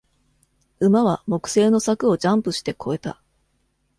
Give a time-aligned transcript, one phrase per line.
[0.79, 3.21] 馬は木製の柵をジャンプして越えた。